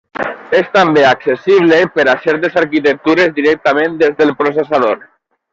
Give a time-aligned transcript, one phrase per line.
[0.59, 5.07] És també accessible per a certes arquitectures directament des del processador.